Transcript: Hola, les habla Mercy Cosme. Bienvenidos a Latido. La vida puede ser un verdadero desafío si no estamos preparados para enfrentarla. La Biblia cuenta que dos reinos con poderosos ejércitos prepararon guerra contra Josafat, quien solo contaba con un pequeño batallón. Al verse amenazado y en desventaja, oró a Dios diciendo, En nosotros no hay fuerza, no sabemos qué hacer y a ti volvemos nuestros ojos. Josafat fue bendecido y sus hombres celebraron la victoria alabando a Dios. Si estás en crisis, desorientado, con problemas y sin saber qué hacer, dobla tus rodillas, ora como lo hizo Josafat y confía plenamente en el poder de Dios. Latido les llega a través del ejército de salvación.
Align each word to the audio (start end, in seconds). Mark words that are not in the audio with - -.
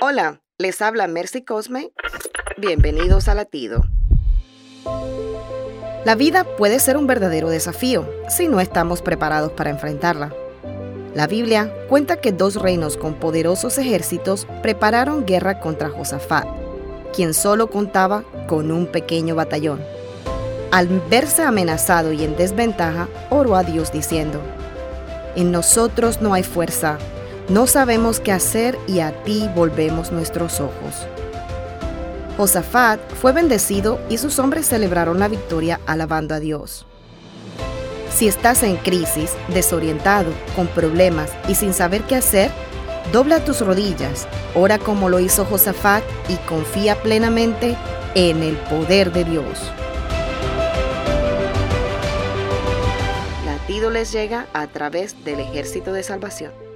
Hola, 0.00 0.42
les 0.58 0.80
habla 0.80 1.08
Mercy 1.08 1.42
Cosme. 1.42 1.90
Bienvenidos 2.56 3.26
a 3.26 3.34
Latido. 3.34 3.82
La 6.04 6.14
vida 6.14 6.44
puede 6.44 6.78
ser 6.78 6.96
un 6.96 7.08
verdadero 7.08 7.48
desafío 7.48 8.08
si 8.28 8.46
no 8.46 8.60
estamos 8.60 9.02
preparados 9.02 9.50
para 9.50 9.70
enfrentarla. 9.70 10.32
La 11.16 11.26
Biblia 11.26 11.74
cuenta 11.88 12.20
que 12.20 12.30
dos 12.30 12.54
reinos 12.54 12.96
con 12.96 13.14
poderosos 13.14 13.76
ejércitos 13.76 14.46
prepararon 14.62 15.26
guerra 15.26 15.58
contra 15.58 15.90
Josafat, 15.90 16.46
quien 17.12 17.34
solo 17.34 17.68
contaba 17.68 18.22
con 18.46 18.70
un 18.70 18.86
pequeño 18.86 19.34
batallón. 19.34 19.80
Al 20.70 20.86
verse 21.10 21.42
amenazado 21.42 22.12
y 22.12 22.22
en 22.22 22.36
desventaja, 22.36 23.08
oró 23.30 23.56
a 23.56 23.64
Dios 23.64 23.90
diciendo, 23.90 24.40
En 25.34 25.50
nosotros 25.50 26.20
no 26.20 26.34
hay 26.34 26.44
fuerza, 26.44 26.98
no 27.48 27.66
sabemos 27.66 28.20
qué 28.20 28.32
hacer 28.32 28.78
y 28.86 29.00
a 29.00 29.22
ti 29.24 29.48
volvemos 29.54 30.12
nuestros 30.12 30.60
ojos. 30.60 31.06
Josafat 32.36 33.00
fue 33.20 33.32
bendecido 33.32 33.98
y 34.10 34.18
sus 34.18 34.38
hombres 34.38 34.66
celebraron 34.66 35.18
la 35.18 35.28
victoria 35.28 35.80
alabando 35.86 36.34
a 36.34 36.40
Dios. 36.40 36.86
Si 38.14 38.28
estás 38.28 38.62
en 38.62 38.76
crisis, 38.76 39.32
desorientado, 39.52 40.30
con 40.54 40.66
problemas 40.66 41.30
y 41.48 41.54
sin 41.54 41.72
saber 41.72 42.02
qué 42.02 42.16
hacer, 42.16 42.50
dobla 43.12 43.44
tus 43.44 43.60
rodillas, 43.60 44.28
ora 44.54 44.78
como 44.78 45.08
lo 45.08 45.18
hizo 45.18 45.44
Josafat 45.44 46.04
y 46.28 46.36
confía 46.48 47.00
plenamente 47.02 47.76
en 48.14 48.42
el 48.42 48.56
poder 48.56 49.12
de 49.12 49.24
Dios. 49.24 49.72
Latido 53.46 53.90
les 53.90 54.12
llega 54.12 54.46
a 54.52 54.66
través 54.66 55.24
del 55.24 55.40
ejército 55.40 55.92
de 55.92 56.02
salvación. 56.02 56.67